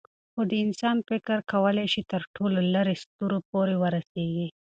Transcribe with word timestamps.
خو 0.33 0.41
د 0.49 0.53
انسان 0.65 0.97
فکر 1.09 1.37
کولی 1.51 1.85
شي 1.93 2.01
تر 2.11 2.21
ټولو 2.35 2.57
لیرې 2.73 2.95
ستورو 3.03 3.37
پورې 3.49 3.75
ورسېږي. 3.81 4.47